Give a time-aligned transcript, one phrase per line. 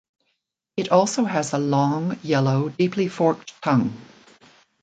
[0.77, 3.93] It also has a long, yellow, deeply forked tongue.